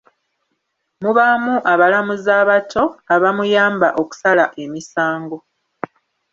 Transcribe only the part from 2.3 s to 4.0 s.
abato, abamuyamba